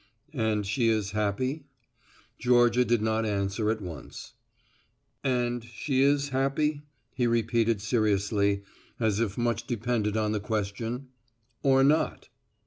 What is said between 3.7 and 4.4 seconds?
once.